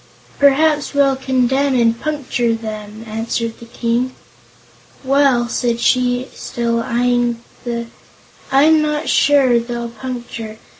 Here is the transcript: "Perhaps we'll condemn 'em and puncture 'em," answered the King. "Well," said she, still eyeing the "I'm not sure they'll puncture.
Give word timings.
"Perhaps 0.39 0.95
we'll 0.95 1.15
condemn 1.15 1.75
'em 1.75 1.79
and 1.79 2.01
puncture 2.01 2.57
'em," 2.63 3.03
answered 3.07 3.59
the 3.59 3.67
King. 3.67 4.15
"Well," 5.03 5.47
said 5.47 5.79
she, 5.79 6.27
still 6.33 6.79
eyeing 6.81 7.43
the 7.65 7.85
"I'm 8.51 8.81
not 8.81 9.09
sure 9.09 9.59
they'll 9.59 9.89
puncture. 9.89 10.57